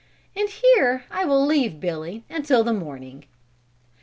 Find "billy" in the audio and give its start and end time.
1.79-2.23